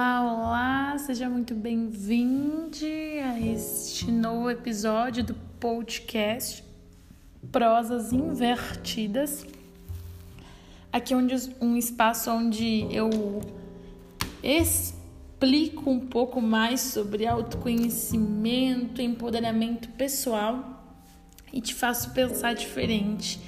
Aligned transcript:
Olá, 0.00 0.22
olá, 0.22 0.98
seja 0.98 1.28
muito 1.28 1.54
bem-vindo 1.54 2.74
a 3.22 3.38
este 3.38 4.10
novo 4.10 4.48
episódio 4.48 5.22
do 5.22 5.34
podcast 5.34 6.64
Prosas 7.52 8.10
Invertidas. 8.10 9.44
Aqui 10.90 11.12
é 11.12 11.16
um 11.60 11.76
espaço 11.76 12.30
onde 12.30 12.86
eu 12.90 13.10
explico 14.42 15.90
um 15.90 16.00
pouco 16.00 16.40
mais 16.40 16.80
sobre 16.80 17.26
autoconhecimento, 17.26 19.02
empoderamento 19.02 19.90
pessoal 19.90 20.82
e 21.52 21.60
te 21.60 21.74
faço 21.74 22.14
pensar 22.14 22.54
diferente 22.54 23.38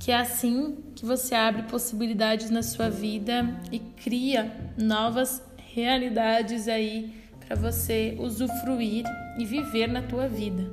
que 0.00 0.10
é 0.10 0.16
assim 0.16 0.78
que 0.96 1.04
você 1.04 1.34
abre 1.34 1.64
possibilidades 1.64 2.48
na 2.48 2.62
sua 2.62 2.88
vida 2.88 3.60
e 3.70 3.78
cria 3.78 4.72
novas 4.78 5.42
realidades 5.74 6.68
aí 6.68 7.12
para 7.46 7.56
você 7.56 8.16
usufruir 8.18 9.04
e 9.38 9.44
viver 9.44 9.88
na 9.88 10.02
tua 10.02 10.28
vida. 10.28 10.70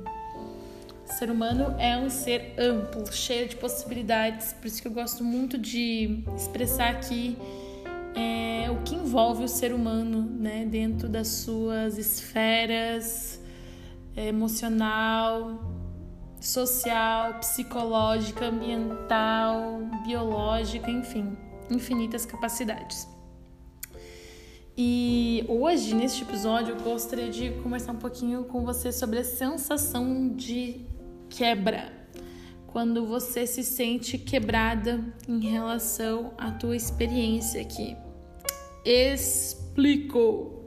O 1.08 1.12
ser 1.12 1.30
humano 1.30 1.74
é 1.78 1.96
um 1.96 2.10
ser 2.10 2.54
amplo, 2.58 3.10
cheio 3.12 3.48
de 3.48 3.56
possibilidades, 3.56 4.52
por 4.52 4.66
isso 4.66 4.82
que 4.82 4.86
eu 4.86 4.92
gosto 4.92 5.24
muito 5.24 5.56
de 5.56 6.22
expressar 6.36 6.90
aqui 6.90 7.36
é, 8.14 8.70
o 8.70 8.82
que 8.82 8.94
envolve 8.94 9.44
o 9.44 9.48
ser 9.48 9.72
humano, 9.72 10.22
né, 10.22 10.66
dentro 10.66 11.08
das 11.08 11.28
suas 11.28 11.96
esferas 11.96 13.40
é, 14.14 14.28
emocional, 14.28 15.58
social, 16.40 17.34
psicológica, 17.34 18.46
ambiental, 18.46 19.80
biológica, 20.04 20.90
enfim, 20.90 21.36
infinitas 21.70 22.26
capacidades. 22.26 23.17
E 24.80 25.44
hoje, 25.48 25.92
neste 25.92 26.22
episódio, 26.22 26.76
eu 26.76 26.80
gostaria 26.80 27.28
de 27.28 27.50
conversar 27.64 27.90
um 27.90 27.96
pouquinho 27.96 28.44
com 28.44 28.64
você 28.64 28.92
sobre 28.92 29.18
a 29.18 29.24
sensação 29.24 30.28
de 30.28 30.86
quebra. 31.28 31.92
Quando 32.68 33.04
você 33.04 33.44
se 33.44 33.64
sente 33.64 34.16
quebrada 34.16 35.04
em 35.28 35.40
relação 35.40 36.32
à 36.38 36.52
tua 36.52 36.76
experiência 36.76 37.60
aqui. 37.60 37.96
Explico. 38.84 40.62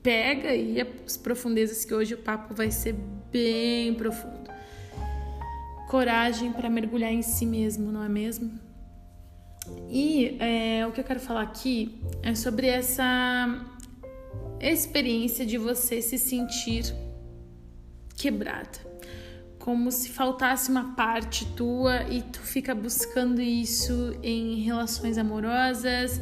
Pega 0.00 0.50
aí 0.50 0.80
as 1.04 1.16
profundezas 1.16 1.84
que 1.84 1.92
hoje 1.92 2.14
o 2.14 2.18
papo 2.18 2.54
vai 2.54 2.70
ser 2.70 2.94
bem 3.32 3.92
profundo 3.94 4.48
coragem 5.90 6.52
para 6.52 6.70
mergulhar 6.70 7.12
em 7.12 7.20
si 7.20 7.44
mesmo, 7.44 7.90
não 7.90 8.04
é 8.04 8.08
mesmo? 8.08 8.69
E 9.88 10.36
é, 10.40 10.86
o 10.86 10.92
que 10.92 11.00
eu 11.00 11.04
quero 11.04 11.20
falar 11.20 11.42
aqui 11.42 12.00
é 12.22 12.34
sobre 12.34 12.66
essa 12.66 13.66
experiência 14.60 15.44
de 15.44 15.56
você 15.56 16.02
se 16.02 16.18
sentir 16.18 16.84
quebrada, 18.16 18.78
como 19.58 19.90
se 19.90 20.10
faltasse 20.10 20.70
uma 20.70 20.94
parte 20.94 21.46
tua 21.54 22.02
e 22.04 22.22
tu 22.22 22.40
fica 22.40 22.74
buscando 22.74 23.40
isso 23.40 24.16
em 24.22 24.60
relações 24.60 25.16
amorosas, 25.16 26.20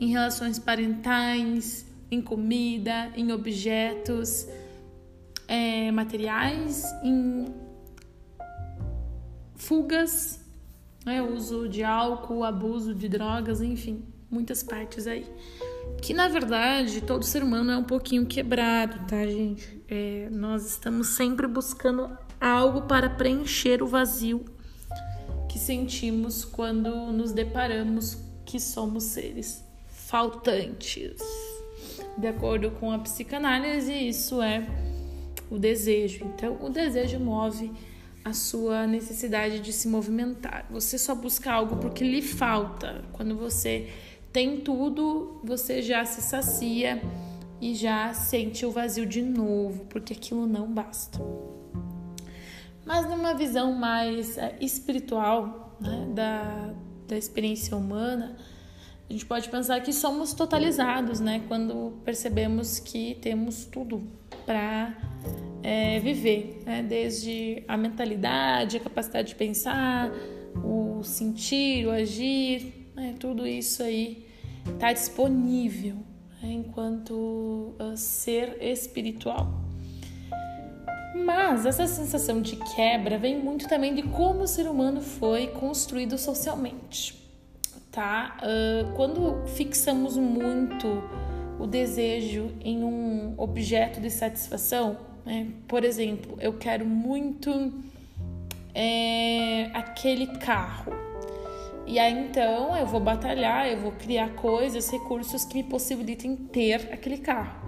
em 0.00 0.08
relações 0.08 0.58
parentais, 0.58 1.86
em 2.10 2.20
comida, 2.20 3.10
em 3.16 3.32
objetos 3.32 4.46
é, 5.46 5.90
materiais, 5.90 6.84
em 7.02 7.46
fugas, 9.54 10.43
né, 11.04 11.22
uso 11.22 11.68
de 11.68 11.84
álcool, 11.84 12.44
abuso 12.44 12.94
de 12.94 13.08
drogas, 13.08 13.60
enfim, 13.60 14.04
muitas 14.30 14.62
partes 14.62 15.06
aí. 15.06 15.26
Que 16.00 16.14
na 16.14 16.28
verdade 16.28 17.00
todo 17.00 17.24
ser 17.24 17.42
humano 17.42 17.70
é 17.70 17.76
um 17.76 17.84
pouquinho 17.84 18.26
quebrado, 18.26 19.06
tá, 19.06 19.26
gente? 19.26 19.82
É, 19.88 20.28
nós 20.30 20.66
estamos 20.66 21.08
sempre 21.08 21.46
buscando 21.46 22.10
algo 22.40 22.82
para 22.82 23.10
preencher 23.10 23.82
o 23.82 23.86
vazio 23.86 24.44
que 25.48 25.58
sentimos 25.58 26.44
quando 26.44 27.12
nos 27.12 27.32
deparamos 27.32 28.18
que 28.44 28.58
somos 28.58 29.04
seres 29.04 29.64
faltantes. 29.88 31.16
De 32.18 32.26
acordo 32.26 32.70
com 32.72 32.90
a 32.92 32.98
psicanálise, 32.98 33.92
isso 33.92 34.42
é 34.42 34.66
o 35.50 35.58
desejo. 35.58 36.24
Então, 36.24 36.58
o 36.60 36.68
desejo 36.68 37.18
move 37.18 37.72
a 38.24 38.32
sua 38.32 38.86
necessidade 38.86 39.60
de 39.60 39.72
se 39.72 39.86
movimentar. 39.86 40.66
Você 40.70 40.96
só 40.96 41.14
busca 41.14 41.52
algo 41.52 41.76
porque 41.76 42.02
lhe 42.02 42.22
falta. 42.22 43.04
Quando 43.12 43.36
você 43.36 43.90
tem 44.32 44.60
tudo, 44.60 45.40
você 45.44 45.82
já 45.82 46.04
se 46.04 46.22
sacia 46.22 47.02
e 47.60 47.74
já 47.74 48.14
sente 48.14 48.64
o 48.64 48.70
vazio 48.70 49.06
de 49.06 49.22
novo, 49.22 49.84
porque 49.84 50.14
aquilo 50.14 50.46
não 50.46 50.72
basta. 50.72 51.18
Mas 52.84 53.08
numa 53.08 53.34
visão 53.34 53.72
mais 53.72 54.36
é, 54.36 54.56
espiritual 54.60 55.76
né, 55.80 56.08
da, 56.14 56.74
da 57.06 57.16
experiência 57.16 57.76
humana, 57.76 58.36
a 59.08 59.12
gente 59.12 59.26
pode 59.26 59.48
pensar 59.48 59.80
que 59.80 59.92
somos 59.92 60.32
totalizados, 60.32 61.20
né? 61.20 61.42
Quando 61.46 61.92
percebemos 62.04 62.78
que 62.78 63.16
temos 63.20 63.64
tudo 63.66 64.02
para 64.46 64.96
é, 65.64 65.98
viver, 65.98 66.62
né? 66.66 66.82
desde 66.82 67.62
a 67.66 67.76
mentalidade, 67.76 68.76
a 68.76 68.80
capacidade 68.80 69.28
de 69.28 69.34
pensar, 69.34 70.10
o 70.62 71.02
sentir, 71.02 71.86
o 71.86 71.90
agir, 71.90 72.90
né? 72.94 73.14
tudo 73.18 73.46
isso 73.46 73.82
aí 73.82 74.26
está 74.66 74.92
disponível 74.92 75.96
né? 76.42 76.52
enquanto 76.52 77.74
uh, 77.80 77.96
ser 77.96 78.58
espiritual. 78.60 79.62
Mas 81.24 81.64
essa 81.64 81.86
sensação 81.86 82.42
de 82.42 82.56
quebra 82.74 83.16
vem 83.16 83.38
muito 83.38 83.66
também 83.68 83.94
de 83.94 84.02
como 84.02 84.42
o 84.42 84.46
ser 84.46 84.68
humano 84.68 85.00
foi 85.00 85.46
construído 85.46 86.18
socialmente, 86.18 87.23
tá? 87.94 88.36
Uh, 88.42 88.92
quando 88.94 89.46
fixamos 89.46 90.16
muito 90.16 91.02
o 91.60 91.66
desejo 91.66 92.50
em 92.60 92.82
um 92.82 93.34
objeto 93.38 94.00
de 94.00 94.10
satisfação, 94.10 94.98
né? 95.24 95.46
Por 95.68 95.84
exemplo, 95.84 96.36
eu 96.40 96.54
quero 96.54 96.84
muito 96.84 97.72
é, 98.74 99.70
aquele 99.72 100.26
carro. 100.38 100.92
E 101.86 101.98
aí 101.98 102.12
então 102.12 102.76
eu 102.76 102.86
vou 102.86 102.98
batalhar, 102.98 103.68
eu 103.68 103.78
vou 103.78 103.92
criar 103.92 104.30
coisas, 104.30 104.90
recursos 104.90 105.44
que 105.44 105.54
me 105.54 105.62
possibilitem 105.62 106.34
ter 106.34 106.88
aquele 106.92 107.18
carro. 107.18 107.62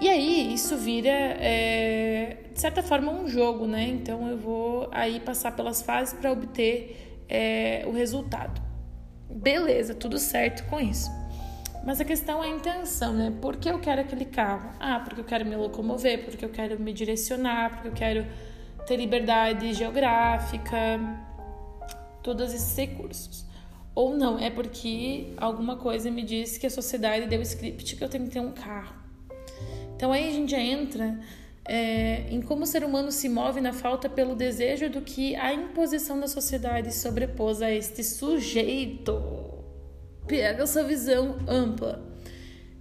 E 0.00 0.08
aí 0.08 0.52
isso 0.52 0.76
vira, 0.76 1.10
é, 1.10 2.38
de 2.52 2.60
certa 2.60 2.82
forma, 2.82 3.12
um 3.12 3.28
jogo, 3.28 3.66
né? 3.66 3.84
Então 3.88 4.28
eu 4.28 4.36
vou 4.36 4.88
aí 4.90 5.20
passar 5.20 5.54
pelas 5.54 5.80
fases 5.82 6.14
para 6.14 6.32
obter 6.32 7.24
é, 7.28 7.84
o 7.86 7.92
resultado. 7.92 8.67
Beleza, 9.30 9.94
tudo 9.94 10.18
certo 10.18 10.64
com 10.68 10.80
isso. 10.80 11.10
Mas 11.84 12.00
a 12.00 12.04
questão 12.04 12.42
é 12.42 12.48
a 12.48 12.50
intenção, 12.50 13.12
né? 13.12 13.32
Por 13.40 13.56
que 13.56 13.68
eu 13.68 13.78
quero 13.78 14.00
aquele 14.00 14.24
carro? 14.24 14.70
Ah, 14.80 15.00
porque 15.00 15.20
eu 15.20 15.24
quero 15.24 15.46
me 15.46 15.54
locomover, 15.56 16.24
porque 16.24 16.44
eu 16.44 16.50
quero 16.50 16.80
me 16.80 16.92
direcionar, 16.92 17.70
porque 17.70 17.88
eu 17.88 17.92
quero 17.92 18.26
ter 18.86 18.96
liberdade 18.96 19.72
geográfica, 19.74 21.00
todos 22.22 22.52
esses 22.52 22.76
recursos. 22.76 23.46
Ou 23.94 24.16
não, 24.16 24.38
é 24.38 24.50
porque 24.50 25.32
alguma 25.36 25.76
coisa 25.76 26.10
me 26.10 26.22
diz 26.22 26.56
que 26.58 26.66
a 26.66 26.70
sociedade 26.70 27.26
deu 27.26 27.42
script 27.42 27.96
que 27.96 28.04
eu 28.04 28.08
tenho 28.08 28.24
que 28.24 28.30
ter 28.30 28.40
um 28.40 28.52
carro. 28.52 28.94
Então 29.96 30.12
aí 30.12 30.28
a 30.28 30.32
gente 30.32 30.52
já 30.52 30.60
entra 30.60 31.18
é, 31.68 32.24
em 32.30 32.40
como 32.40 32.62
o 32.62 32.66
ser 32.66 32.82
humano 32.82 33.12
se 33.12 33.28
move 33.28 33.60
na 33.60 33.74
falta 33.74 34.08
pelo 34.08 34.34
desejo 34.34 34.88
do 34.88 35.02
que 35.02 35.36
a 35.36 35.52
imposição 35.52 36.18
da 36.18 36.26
sociedade 36.26 36.94
sobrepôs 36.94 37.60
a 37.60 37.70
este 37.70 38.02
sujeito 38.02 39.22
pega 40.26 40.62
essa 40.62 40.82
visão 40.82 41.36
ampla. 41.46 42.02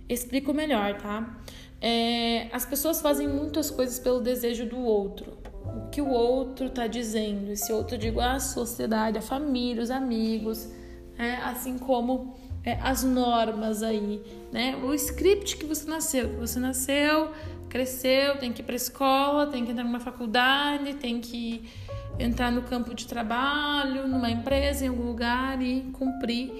Explico 0.07 0.53
melhor, 0.53 0.97
tá? 0.97 1.41
É, 1.81 2.47
as 2.53 2.65
pessoas 2.65 3.01
fazem 3.01 3.27
muitas 3.27 3.69
coisas 3.69 4.00
pelo 4.00 4.21
desejo 4.21 4.65
do 4.65 4.79
outro. 4.79 5.38
O 5.65 5.89
que 5.89 6.01
o 6.01 6.09
outro 6.09 6.69
tá 6.69 6.88
dizendo. 6.88 7.51
Esse 7.51 7.73
outro, 7.73 7.97
digo, 7.97 8.21
a 8.21 8.39
sociedade, 8.39 9.17
a 9.17 9.21
família, 9.21 9.83
os 9.83 9.91
amigos, 9.91 10.69
é, 11.17 11.35
assim 11.35 11.77
como 11.77 12.35
é, 12.63 12.77
as 12.81 13.03
normas 13.03 13.83
aí, 13.83 14.21
né? 14.51 14.75
O 14.77 14.94
script 14.94 15.57
que 15.57 15.65
você 15.65 15.89
nasceu, 15.89 16.29
que 16.29 16.35
você 16.35 16.59
nasceu, 16.59 17.31
cresceu, 17.77 18.38
tem 18.38 18.51
que 18.51 18.62
ir 18.62 18.65
para 18.65 18.75
escola, 18.75 19.45
tem 19.45 19.63
que 19.63 19.71
entrar 19.71 19.83
numa 19.83 20.00
faculdade, 20.00 20.95
tem 20.95 21.21
que 21.21 21.69
entrar 22.18 22.51
no 22.51 22.63
campo 22.63 22.95
de 22.95 23.06
trabalho, 23.06 24.07
numa 24.07 24.31
empresa, 24.31 24.83
em 24.83 24.88
algum 24.88 25.03
lugar 25.03 25.62
e 25.62 25.81
cumprir 25.94 26.51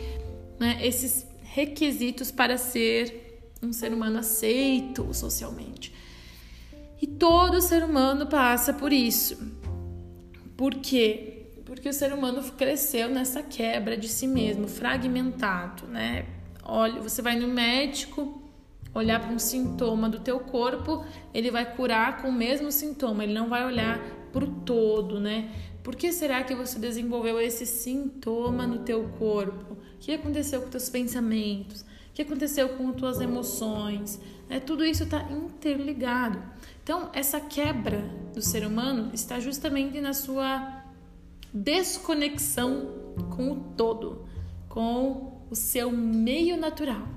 né, 0.60 0.78
esses 0.80 1.26
requisitos 1.42 2.30
para 2.30 2.56
ser 2.56 3.42
um 3.64 3.74
ser 3.74 3.92
humano 3.92 4.20
aceito 4.20 5.12
socialmente. 5.12 5.92
E 7.02 7.08
todo 7.08 7.60
ser 7.62 7.84
humano 7.84 8.28
passa 8.28 8.72
por 8.72 8.94
isso. 8.94 9.40
Por 10.56 10.76
quê? 10.76 11.48
Porque 11.66 11.90
o 11.90 11.94
ser 11.94 12.14
humano 12.14 12.44
cresceu 12.52 13.10
nessa 13.10 13.42
quebra 13.42 13.98
de 13.98 14.08
si 14.08 14.28
mesmo, 14.28 14.68
fragmentado, 14.68 15.88
né? 15.88 16.28
Olha, 16.64 17.02
você 17.02 17.24
vai 17.24 17.40
no 17.40 17.48
médico, 17.48 18.37
olhar 18.98 19.20
para 19.20 19.32
um 19.32 19.40
sintoma 19.40 20.10
do 20.10 20.20
teu 20.20 20.40
corpo, 20.40 21.06
ele 21.34 21.52
vai 21.52 21.76
curar 21.76 22.22
com 22.22 22.30
o 22.30 22.34
mesmo 22.34 22.72
sintoma, 22.72 23.24
ele 23.24 23.34
não 23.34 23.50
vai 23.50 23.66
olhar 23.66 24.00
para 24.32 24.44
o 24.44 24.48
todo, 24.48 25.20
né? 25.20 25.52
Por 25.84 25.96
que 25.96 26.12
será 26.12 26.44
que 26.44 26.54
você 26.54 26.78
desenvolveu 26.78 27.40
esse 27.40 27.66
sintoma 27.66 28.68
no 28.68 28.80
teu 28.80 29.08
corpo? 29.18 29.74
O 29.74 29.78
que 30.00 30.12
aconteceu 30.12 30.62
com 30.62 30.70
teus 30.70 30.90
pensamentos? 30.90 31.82
O 31.82 31.86
que 32.14 32.22
aconteceu 32.22 32.70
com 32.70 32.92
tuas 32.92 33.22
emoções? 33.22 34.20
É, 34.50 34.60
tudo 34.60 34.84
isso 34.84 35.04
está 35.04 35.24
interligado. 35.32 36.42
Então, 36.84 37.10
essa 37.14 37.40
quebra 37.40 38.04
do 38.34 38.42
ser 38.42 38.66
humano 38.66 39.12
está 39.14 39.40
justamente 39.40 40.00
na 40.02 40.14
sua 40.14 40.84
desconexão 41.54 43.14
com 43.36 43.52
o 43.52 43.56
todo, 43.76 44.26
com 44.70 45.42
o 45.50 45.56
seu 45.56 45.92
meio 45.92 46.58
natural. 46.58 47.08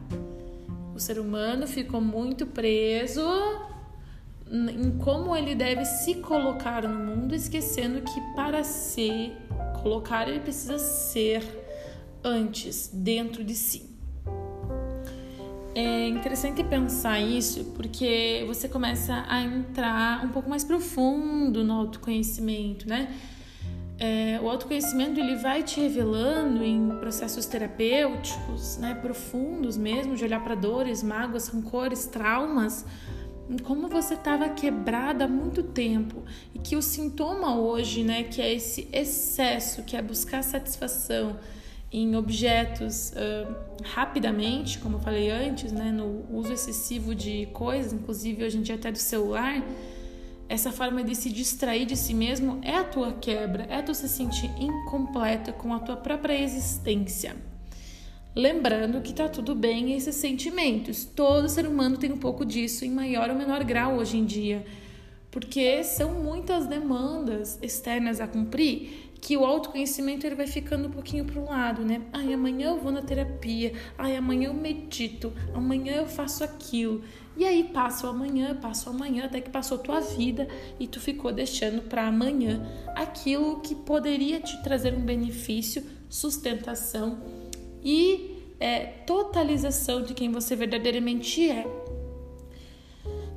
O 1.01 1.03
ser 1.03 1.19
humano 1.19 1.67
ficou 1.67 1.99
muito 1.99 2.45
preso 2.45 3.23
em 4.53 4.99
como 4.99 5.35
ele 5.35 5.55
deve 5.55 5.83
se 5.87 6.17
colocar 6.17 6.83
no 6.83 6.95
mundo, 6.95 7.35
esquecendo 7.35 8.03
que 8.03 8.21
para 8.37 8.63
ser 8.63 9.35
colocar 9.83 10.29
ele 10.29 10.41
precisa 10.41 10.79
ser 10.79 11.43
antes 12.23 12.91
dentro 12.93 13.43
de 13.43 13.55
si. 13.55 13.89
É 15.75 16.07
interessante 16.07 16.63
pensar 16.65 17.19
isso 17.19 17.65
porque 17.75 18.45
você 18.47 18.69
começa 18.69 19.25
a 19.27 19.41
entrar 19.41 20.23
um 20.23 20.29
pouco 20.29 20.51
mais 20.51 20.65
profundo 20.65 21.65
no 21.65 21.73
autoconhecimento, 21.73 22.87
né? 22.87 23.09
É, 24.03 24.41
o 24.43 24.49
autoconhecimento 24.49 25.21
ele 25.21 25.37
vai 25.37 25.63
te 25.63 25.79
revelando 25.79 26.65
em 26.65 26.89
processos 27.01 27.45
terapêuticos, 27.45 28.79
né, 28.79 28.95
profundos 28.95 29.77
mesmo, 29.77 30.17
de 30.17 30.25
olhar 30.25 30.43
para 30.43 30.55
dores, 30.55 31.03
mágoas, 31.03 31.49
rancores, 31.49 32.07
traumas, 32.07 32.87
como 33.63 33.89
você 33.89 34.15
estava 34.15 34.49
quebrada 34.49 35.27
há 35.27 35.29
muito 35.29 35.63
tempo. 35.63 36.23
E 36.55 36.59
que 36.59 36.77
o 36.77 36.81
sintoma 36.83 37.61
hoje, 37.61 38.03
né, 38.03 38.23
que 38.23 38.41
é 38.41 38.51
esse 38.55 38.89
excesso, 38.91 39.83
que 39.83 39.95
é 39.95 40.01
buscar 40.01 40.43
satisfação 40.43 41.39
em 41.93 42.17
objetos 42.17 43.11
uh, 43.11 43.55
rapidamente, 43.83 44.79
como 44.79 44.97
eu 44.97 45.01
falei 45.01 45.29
antes, 45.29 45.73
né, 45.73 45.93
no 45.93 46.25
uso 46.31 46.55
excessivo 46.55 47.15
de 47.15 47.47
coisas, 47.53 47.93
inclusive 47.93 48.45
hoje 48.45 48.57
em 48.57 48.63
dia 48.63 48.77
até 48.77 48.91
do 48.91 48.99
celular, 48.99 49.63
essa 50.51 50.73
forma 50.73 51.05
de 51.05 51.15
se 51.15 51.31
distrair 51.31 51.87
de 51.87 51.97
si 51.97 52.13
mesmo 52.13 52.59
é 52.63 52.75
a 52.75 52.83
tua 52.83 53.13
quebra, 53.13 53.69
é 53.71 53.81
tu 53.81 53.95
se 53.95 54.09
sentir 54.09 54.51
incompleta 54.59 55.53
com 55.53 55.73
a 55.73 55.79
tua 55.79 55.97
própria 55.97 56.35
existência. 56.43 57.37
Lembrando 58.35 59.01
que 59.01 59.13
tá 59.13 59.29
tudo 59.29 59.55
bem 59.55 59.93
esses 59.93 60.17
sentimentos. 60.17 61.05
Todo 61.05 61.49
ser 61.49 61.69
humano 61.69 61.97
tem 61.97 62.11
um 62.11 62.19
pouco 62.19 62.45
disso 62.45 62.85
em 62.85 62.91
maior 62.91 63.31
ou 63.31 63.37
menor 63.37 63.63
grau 63.63 63.99
hoje 63.99 64.17
em 64.17 64.25
dia, 64.25 64.67
porque 65.31 65.85
são 65.85 66.15
muitas 66.15 66.67
demandas 66.67 67.57
externas 67.63 68.21
a 68.21 68.27
cumprir 68.27 69.10
que 69.21 69.37
o 69.37 69.45
autoconhecimento 69.45 70.27
ele 70.27 70.35
vai 70.35 70.47
ficando 70.47 70.89
um 70.89 70.91
pouquinho 70.91 71.25
para 71.25 71.39
o 71.39 71.45
lado, 71.45 71.85
né? 71.85 72.03
Ai, 72.13 72.33
amanhã 72.33 72.71
eu 72.71 72.79
vou 72.79 72.91
na 72.91 73.03
terapia, 73.03 73.73
ai, 73.99 74.17
amanhã 74.17 74.49
eu 74.49 74.55
medito, 74.55 75.33
amanhã 75.55 75.97
eu 75.97 76.07
faço 76.07 76.43
aquilo. 76.43 77.03
E 77.37 77.45
aí 77.45 77.65
passa 77.65 78.07
o 78.07 78.11
amanhã, 78.11 78.55
passa 78.55 78.91
o 78.91 78.95
amanhã, 78.95 79.27
até 79.27 79.41
que 79.41 79.51
passou 79.51 79.79
tua 79.79 80.01
vida 80.01 80.49
e 80.79 80.87
tu 80.87 80.99
ficou 80.99 81.33
deixando 81.33 81.83
para 81.83 82.07
amanhã 82.07 82.67
aquilo 82.97 83.61
que 83.61 83.75
poderia 83.75 84.41
te 84.41 84.63
trazer 84.63 84.95
um 84.95 85.01
benefício, 85.01 85.85
sustentação 86.09 87.19
e 87.83 88.55
é, 88.59 88.85
totalização 89.07 90.03
de 90.03 90.15
quem 90.15 90.33
você 90.33 90.57
verdadeiramente 90.57 91.49
é. 91.49 91.67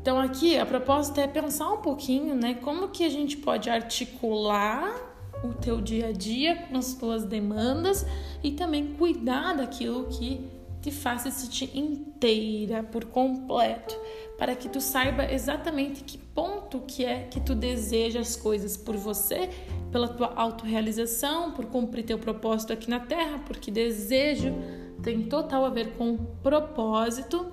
Então 0.01 0.19
aqui 0.19 0.57
a 0.57 0.65
proposta 0.65 1.21
é 1.21 1.27
pensar 1.27 1.71
um 1.71 1.77
pouquinho, 1.77 2.36
né, 2.36 2.56
como 2.56 2.89
que 2.89 3.06
a 3.06 3.09
gente 3.09 3.38
pode 3.38 3.69
articular 3.69 5.12
o 5.44 5.54
teu 5.54 5.81
dia 5.81 6.07
a 6.07 6.12
dia 6.12 6.56
com 6.68 6.78
as 6.78 6.94
tuas 6.94 7.25
demandas 7.25 8.06
e 8.42 8.51
também 8.51 8.94
cuidar 8.94 9.54
daquilo 9.54 10.07
que 10.07 10.50
te 10.81 10.92
faça 10.92 11.31
se 11.31 11.45
sentir 11.45 11.78
inteira 11.78 12.84
por 12.84 13.06
completo, 13.06 13.95
para 14.38 14.54
que 14.54 14.68
tu 14.68 14.81
saiba 14.81 15.31
exatamente 15.31 16.04
que 16.04 16.18
ponto 16.18 16.81
que 16.81 17.06
é 17.06 17.24
que 17.24 17.40
tu 17.40 17.56
deseja 17.56 18.19
as 18.19 18.36
coisas 18.36 18.75
por 18.75 18.98
você, 18.98 19.50
pela 19.92 20.10
tua 20.10 20.34
autorrealização, 20.36 21.51
por 21.51 21.68
cumprir 21.68 22.04
teu 22.04 22.19
propósito 22.19 22.74
aqui 22.74 22.89
na 22.89 23.00
Terra, 23.00 23.39
porque 23.46 23.72
desejo 23.72 24.54
tem 25.01 25.24
total 25.24 25.63
a 25.63 25.69
ver 25.69 25.94
com 25.94 26.18
propósito. 26.18 27.46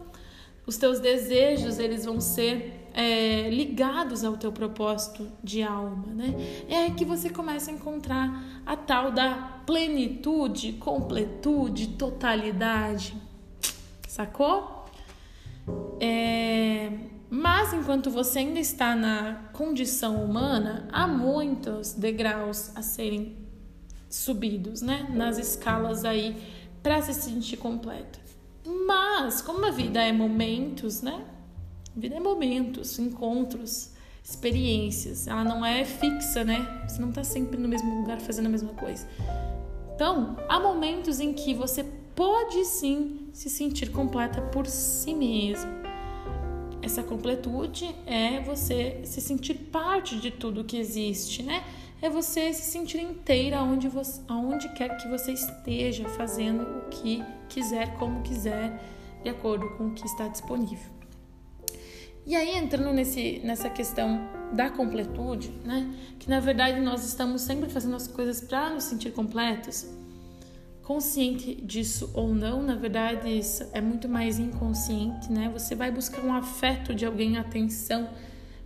Os 0.67 0.77
teus 0.77 0.99
desejos 0.99 1.79
eles 1.79 2.05
vão 2.05 2.21
ser 2.21 2.80
é, 2.95 3.49
ligados 3.51 4.25
ao 4.25 4.37
teu 4.37 4.53
propósito 4.53 5.31
de 5.43 5.63
alma, 5.63 6.07
né? 6.09 6.35
É 6.69 6.77
aí 6.85 6.95
que 6.95 7.05
você 7.05 7.31
começa 7.31 7.71
a 7.71 7.75
encontrar 7.75 8.63
a 8.67 8.77
tal 8.77 9.11
da 9.13 9.63
plenitude, 9.67 10.73
completude, 10.75 11.89
totalidade, 11.89 13.15
sacou? 14.09 14.87
É, 16.01 16.93
mas 17.29 17.73
enquanto 17.73 18.11
você 18.11 18.41
ainda 18.41 18.59
está 18.59 18.97
na 18.97 19.51
condição 19.53 20.25
humana, 20.25 20.89
há 20.93 21.07
muitos 21.07 21.93
degraus 21.93 22.77
a 22.77 22.83
serem 22.83 23.37
subidos, 24.09 24.83
né? 24.83 25.09
Nas 25.15 25.39
escalas 25.39 26.05
aí 26.05 26.37
para 26.83 27.01
se 27.01 27.15
sentir 27.15 27.57
completo. 27.57 28.19
Mas 28.87 29.41
como 29.41 29.65
a 29.65 29.71
vida 29.71 30.03
é 30.03 30.13
momentos, 30.13 31.03
né? 31.03 31.25
Vida 32.01 32.17
é 32.17 32.21
momentos, 32.21 32.99
encontros, 32.99 33.91
experiências. 34.25 35.27
Ela 35.27 35.45
não 35.45 35.65
é 35.65 35.85
fixa, 35.85 36.43
né? 36.43 36.83
Você 36.89 36.99
não 36.99 37.11
está 37.11 37.23
sempre 37.23 37.59
no 37.59 37.69
mesmo 37.69 38.01
lugar 38.01 38.19
fazendo 38.23 38.47
a 38.47 38.49
mesma 38.49 38.73
coisa. 38.73 39.07
Então, 39.95 40.39
há 40.49 40.59
momentos 40.59 41.21
em 41.21 41.35
que 41.35 41.53
você 41.53 41.85
pode 42.17 42.65
sim 42.65 43.29
se 43.35 43.51
sentir 43.51 43.91
completa 43.91 44.41
por 44.41 44.67
si 44.67 45.15
mesmo. 45.15 45.71
Essa 46.81 47.03
completude 47.03 47.95
é 48.07 48.41
você 48.41 49.03
se 49.05 49.21
sentir 49.21 49.55
parte 49.71 50.19
de 50.19 50.31
tudo 50.31 50.65
que 50.65 50.79
existe, 50.79 51.43
né? 51.43 51.63
É 52.01 52.09
você 52.09 52.51
se 52.55 52.63
sentir 52.63 53.03
inteira 53.03 53.59
aonde, 53.59 53.89
você, 53.89 54.23
aonde 54.27 54.71
quer 54.71 54.97
que 54.97 55.07
você 55.07 55.33
esteja, 55.33 56.09
fazendo 56.09 56.63
o 56.63 56.89
que 56.89 57.23
quiser, 57.51 57.95
como 57.99 58.23
quiser, 58.23 58.83
de 59.23 59.29
acordo 59.29 59.69
com 59.77 59.89
o 59.89 59.91
que 59.93 60.07
está 60.07 60.29
disponível. 60.29 61.00
E 62.31 62.37
aí, 62.37 62.57
entrando 62.57 62.93
nesse, 62.93 63.41
nessa 63.43 63.69
questão 63.69 64.21
da 64.53 64.71
completude, 64.71 65.51
né? 65.65 65.93
Que 66.17 66.31
na 66.31 66.39
verdade 66.39 66.79
nós 66.79 67.05
estamos 67.05 67.43
sempre 67.43 67.69
fazendo 67.69 67.97
as 67.97 68.07
coisas 68.07 68.41
para 68.41 68.71
nos 68.71 68.85
sentir 68.85 69.11
completos, 69.11 69.85
consciente 70.81 71.57
disso 71.57 72.09
ou 72.15 72.33
não, 72.33 72.63
na 72.63 72.77
verdade 72.77 73.37
isso 73.37 73.69
é 73.73 73.81
muito 73.81 74.09
mais 74.09 74.39
inconsciente, 74.39 75.33
né? 75.33 75.51
Você 75.53 75.75
vai 75.75 75.91
buscar 75.91 76.25
um 76.25 76.33
afeto 76.33 76.95
de 76.95 77.05
alguém, 77.05 77.37
atenção, 77.37 78.09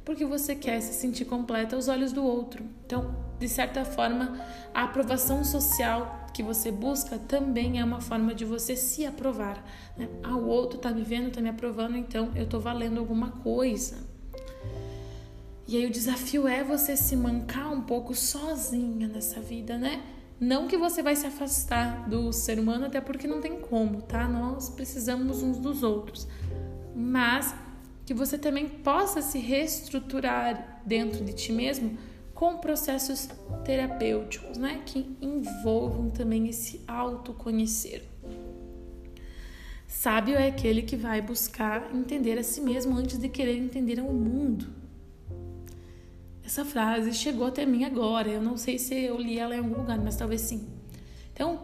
porque 0.05 0.25
você 0.25 0.55
quer 0.55 0.81
se 0.81 0.93
sentir 0.93 1.25
completa 1.25 1.77
aos 1.77 1.89
olhos 1.89 2.13
do 2.13 2.25
outro. 2.25 2.65
Então, 2.85 3.15
de 3.39 3.49
certa 3.49 3.85
forma, 3.85 4.39
a 4.73 4.85
aprovação 4.85 5.43
social 5.45 6.27
que 6.33 6.43
você 6.43 6.71
busca 6.71 7.19
também 7.19 7.81
é 7.81 7.85
uma 7.85 8.01
forma 8.01 8.35
de 8.35 8.45
você 8.45 8.77
se 8.77 9.07
aprovar. 9.07 9.65
Né? 9.97 10.09
Ah, 10.23 10.37
o 10.37 10.47
outro 10.47 10.79
tá 10.79 10.91
me 10.91 11.03
vendo, 11.03 11.31
tá 11.31 11.41
me 11.41 11.49
aprovando, 11.49 11.97
então 11.97 12.31
eu 12.35 12.47
tô 12.47 12.59
valendo 12.59 12.99
alguma 12.99 13.31
coisa. 13.31 13.97
E 15.67 15.77
aí 15.77 15.87
o 15.87 15.91
desafio 15.91 16.47
é 16.47 16.63
você 16.63 16.97
se 16.97 17.17
mancar 17.17 17.73
um 17.73 17.81
pouco 17.81 18.15
sozinha 18.15 19.09
nessa 19.09 19.41
vida, 19.41 19.79
né? 19.79 20.03
Não 20.39 20.67
que 20.67 20.77
você 20.77 21.03
vai 21.03 21.17
se 21.17 21.27
afastar 21.27 22.07
do 22.09 22.33
ser 22.33 22.59
humano, 22.59 22.85
até 22.87 23.01
porque 23.01 23.27
não 23.27 23.41
tem 23.41 23.61
como, 23.61 24.03
tá? 24.03 24.29
Nós 24.29 24.69
precisamos 24.69 25.43
uns 25.43 25.59
dos 25.59 25.83
outros. 25.83 26.29
Mas 26.95 27.55
que 28.05 28.13
você 28.13 28.37
também 28.37 28.69
possa 28.69 29.23
se 29.23 29.39
reestruturar 29.39 30.83
dentro 30.85 31.25
de 31.25 31.33
ti 31.33 31.53
mesmo 31.53 31.97
com 32.35 32.59
processos 32.59 33.29
terapêuticos, 33.65 34.59
né, 34.59 34.83
que 34.85 35.17
envolvam 35.23 36.11
também 36.11 36.49
esse 36.49 36.81
autoconhecer. 36.87 38.03
Sábio 39.87 40.35
é 40.35 40.49
aquele 40.49 40.83
que 40.83 40.97
vai 40.97 41.23
buscar 41.23 41.95
entender 41.95 42.37
a 42.39 42.43
si 42.43 42.61
mesmo 42.61 42.97
antes 42.97 43.17
de 43.17 43.29
querer 43.29 43.57
entender 43.57 44.01
o 44.01 44.13
mundo. 44.13 44.67
Essa 46.45 46.65
frase 46.65 47.15
chegou 47.15 47.47
até 47.47 47.65
mim 47.65 47.85
agora. 47.85 48.29
Eu 48.29 48.43
não 48.43 48.57
sei 48.57 48.79
se 48.79 48.95
eu 48.95 49.17
li 49.17 49.39
ela 49.39 49.55
em 49.55 49.61
algum 49.61 49.79
lugar, 49.79 49.99
mas 49.99 50.17
talvez 50.17 50.43
sim. 50.43 50.67
Então, 51.33 51.61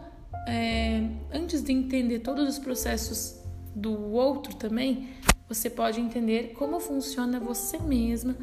é, 0.49 1.07
antes 1.33 1.63
de 1.63 1.73
entender 1.73 2.21
todos 2.21 2.49
os 2.49 2.59
processos 2.59 3.39
do 3.75 4.13
outro 4.13 4.55
também, 4.55 5.09
você 5.51 5.69
pode 5.69 6.01
entender 6.01 6.53
como 6.55 6.79
funciona 6.79 7.41
você 7.41 7.77
mesma 7.77 8.37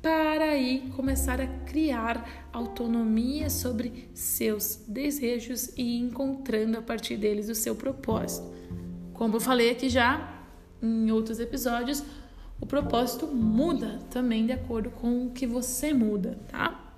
para 0.00 0.44
aí 0.44 0.88
começar 0.94 1.40
a 1.40 1.46
criar 1.64 2.48
autonomia 2.52 3.50
sobre 3.50 4.08
seus 4.14 4.76
desejos 4.86 5.72
e 5.76 5.98
encontrando 5.98 6.78
a 6.78 6.82
partir 6.82 7.16
deles 7.16 7.48
o 7.48 7.54
seu 7.56 7.74
propósito. 7.74 8.46
Como 9.12 9.34
eu 9.34 9.40
falei 9.40 9.70
aqui 9.70 9.88
já, 9.88 10.40
em 10.80 11.10
outros 11.10 11.40
episódios, 11.40 12.04
o 12.60 12.64
propósito 12.64 13.26
muda 13.26 13.98
também 14.08 14.46
de 14.46 14.52
acordo 14.52 14.90
com 14.90 15.26
o 15.26 15.30
que 15.30 15.48
você 15.48 15.92
muda, 15.92 16.38
tá? 16.46 16.94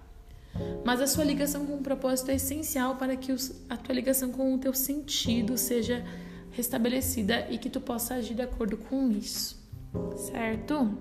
Mas 0.85 1.00
a 1.00 1.07
sua 1.07 1.25
ligação 1.25 1.64
com 1.64 1.76
o 1.76 1.83
propósito 1.83 2.31
é 2.31 2.35
essencial 2.35 2.97
para 2.97 3.17
que 3.17 3.35
a 3.71 3.78
tua 3.78 3.95
ligação 3.95 4.31
com 4.31 4.55
o 4.55 4.59
teu 4.59 4.75
sentido 4.75 5.57
seja 5.57 6.05
restabelecida 6.58 7.46
e 7.50 7.56
que 7.56 7.70
tu 7.70 7.80
possa 7.80 8.14
agir 8.14 8.34
de 8.34 8.42
acordo 8.42 8.76
com 8.76 9.10
isso, 9.10 9.56
certo? 10.16 10.92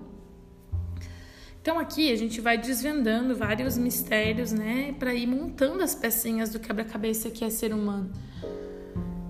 Então 1.60 1.78
aqui 1.78 2.10
a 2.12 2.16
gente 2.16 2.40
vai 2.40 2.56
desvendando 2.56 3.36
vários 3.36 3.76
mistérios, 3.76 4.52
né, 4.52 4.94
para 4.98 5.12
ir 5.12 5.26
montando 5.26 5.82
as 5.82 5.94
pecinhas 5.94 6.50
do 6.50 6.60
quebra-cabeça 6.60 7.28
que 7.28 7.44
é 7.44 7.50
ser 7.50 7.74
humano. 7.74 8.10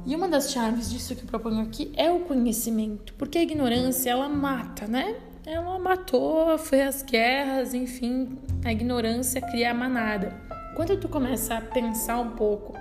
E 0.07 0.15
uma 0.15 0.29
das 0.29 0.53
chaves 0.53 0.91
disso 0.91 1.17
que 1.17 1.23
eu 1.23 1.27
proponho 1.27 1.63
aqui 1.63 1.93
é 1.97 2.11
o 2.11 2.21
conhecimento, 2.21 3.15
porque 3.15 3.39
a 3.39 3.43
ignorância 3.43 4.11
ela 4.11 4.29
mata, 4.29 4.87
né? 4.87 5.17
Ela 5.45 5.79
matou, 5.79 6.57
foi 6.59 6.83
as 6.83 7.03
guerras, 7.03 7.73
enfim, 7.75 8.39
a 8.65 8.71
ignorância 8.71 9.41
cria 9.41 9.71
a 9.71 9.75
manada. 9.75 10.35
Quando 10.77 10.99
tu 10.99 11.09
começa 11.09 11.55
a 11.57 11.61
pensar 11.61 12.21
um 12.21 12.31
pouco 12.31 12.79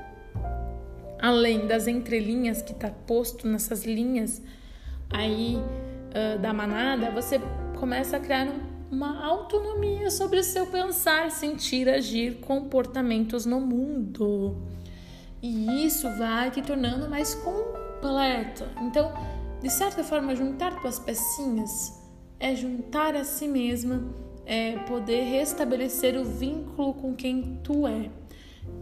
além 1.20 1.68
das 1.68 1.88
entrelinhas 1.88 2.62
que 2.62 2.72
está 2.72 2.90
posto 2.90 3.48
nessas 3.48 3.86
linhas 3.86 4.42
aí 5.10 5.58
uh, 5.58 6.40
da 6.40 6.54
manada, 6.54 7.12
você 7.12 7.40
começa 7.80 8.18
a 8.18 8.20
criar 8.20 8.48
uma 8.92 9.26
autonomia 9.26 10.10
sobre 10.10 10.40
o 10.40 10.44
seu 10.44 10.68
pensar, 10.68 11.30
sentir, 11.32 11.90
agir, 11.90 12.40
comportamentos 12.40 13.46
no 13.46 13.60
mundo. 13.60 14.58
E 15.42 15.86
isso 15.86 16.10
vai 16.18 16.50
te 16.52 16.62
tornando 16.62 17.10
mais 17.10 17.36
completa. 17.36 18.68
Então, 18.82 19.12
de 19.62 19.70
certa 19.70 20.04
forma, 20.04 20.36
juntar 20.36 20.80
tuas 20.82 21.00
pecinhas 21.00 22.02
é 22.40 22.56
juntar 22.56 23.16
a 23.16 23.24
si 23.24 23.48
mesma, 23.48 24.04
é 24.46 24.78
poder 24.80 25.24
restabelecer 25.24 26.18
o 26.18 26.24
vínculo 26.24 26.94
com 26.94 27.14
quem 27.14 27.60
tu 27.64 27.88
é 27.88 28.10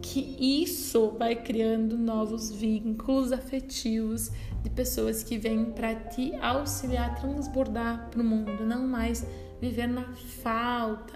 que 0.02 0.36
isso 0.40 1.16
vai 1.18 1.36
criando 1.36 1.98
novos 1.98 2.52
vínculos 2.52 3.32
afetivos 3.32 4.32
de 4.62 4.70
pessoas 4.70 5.24
que 5.24 5.38
vêm 5.38 5.66
para 5.66 5.96
te 5.96 6.36
auxiliar 6.36 7.12
a 7.12 7.14
transbordar 7.16 8.10
para 8.10 8.22
o 8.22 8.24
mundo, 8.24 8.66
não 8.66 8.88
mais 8.88 9.26
viver 9.60 9.88
na 9.88 10.14
falta, 10.44 11.14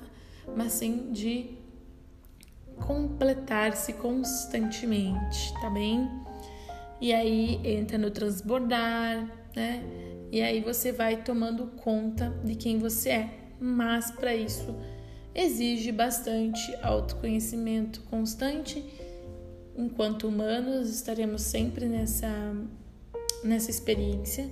mas 0.55 0.73
sim 0.73 1.11
de 1.11 1.51
completar-se 2.77 3.93
constantemente, 3.93 5.53
tá 5.61 5.69
bem? 5.69 6.09
E 7.01 7.13
aí 7.13 7.59
entra 7.63 7.97
no 7.97 8.09
transbordar, 8.09 9.25
né? 9.55 9.83
E 10.31 10.41
aí 10.41 10.61
você 10.61 10.91
vai 10.91 11.23
tomando 11.23 11.67
conta 11.77 12.29
de 12.43 12.55
quem 12.55 12.77
você 12.77 13.09
é, 13.09 13.39
mas 13.59 14.11
para 14.11 14.35
isso 14.35 14.75
exige 15.33 15.91
bastante 15.91 16.75
autoconhecimento 16.81 18.01
constante. 18.01 18.83
Enquanto 19.75 20.27
humanos, 20.27 20.89
estaremos 20.89 21.41
sempre 21.41 21.85
nessa, 21.85 22.53
nessa 23.43 23.71
experiência, 23.71 24.49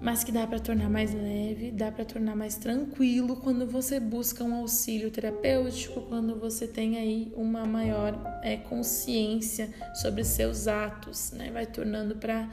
mas 0.00 0.22
que 0.22 0.30
dá 0.30 0.46
para 0.46 0.60
tornar 0.60 0.88
mais 0.88 1.12
leve, 1.12 1.72
dá 1.72 1.90
para 1.90 2.04
tornar 2.04 2.36
mais 2.36 2.54
tranquilo 2.56 3.36
quando 3.36 3.66
você 3.66 3.98
busca 3.98 4.44
um 4.44 4.54
auxílio 4.54 5.10
terapêutico, 5.10 6.02
quando 6.02 6.38
você 6.38 6.66
tem 6.66 6.96
aí 6.96 7.32
uma 7.36 7.66
maior 7.66 8.14
é, 8.42 8.56
consciência 8.56 9.68
sobre 9.94 10.22
seus 10.24 10.68
atos, 10.68 11.32
né? 11.32 11.50
Vai 11.50 11.66
tornando 11.66 12.16
para 12.16 12.48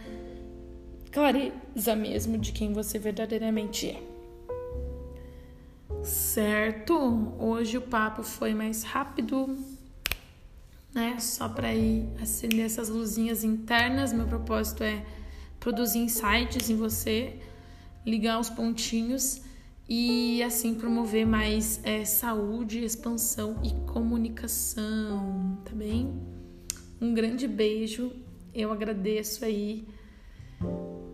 clareza 1.12 1.96
mesmo 1.96 2.38
de 2.38 2.52
quem 2.52 2.74
você 2.74 2.98
verdadeiramente 3.00 3.90
é. 3.90 4.17
Certo? 6.08 7.36
Hoje 7.38 7.78
o 7.78 7.82
papo 7.82 8.24
foi 8.24 8.54
mais 8.54 8.84
rápido, 8.84 9.58
né? 10.94 11.20
Só 11.20 11.50
para 11.50 11.76
ir 11.76 12.08
acender 12.22 12.66
essas 12.66 12.88
luzinhas 12.88 13.44
internas. 13.44 14.14
Meu 14.14 14.26
propósito 14.26 14.86
é 14.86 15.06
produzir 15.60 16.00
insights 16.00 16.70
em 16.70 16.78
você, 16.78 17.38
ligar 18.06 18.40
os 18.40 18.50
pontinhos 18.50 19.42
e 19.90 20.42
assim 20.44 20.76
promover 20.76 21.28
mais 21.28 21.82
é, 21.84 22.06
saúde, 22.06 22.86
expansão 22.86 23.62
e 23.62 23.74
comunicação, 23.92 25.58
tá 25.66 25.76
bem? 25.76 26.22
Um 27.02 27.14
grande 27.14 27.50
beijo, 27.50 28.14
eu 28.54 28.72
agradeço 28.72 29.44
aí 29.44 29.86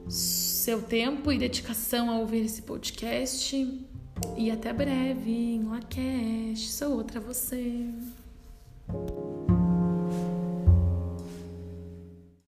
seu 0.07 0.83
tempo 0.83 1.31
e 1.31 1.37
dedicação 1.39 2.11
a 2.11 2.19
ouvir 2.19 2.45
esse 2.45 2.61
podcast. 2.61 3.91
E 4.37 4.51
até 4.51 4.73
breve 4.73 5.31
em 5.31 5.63
Lacash. 5.63 6.71
Sou 6.71 6.93
outra 6.93 7.19
você. 7.19 7.85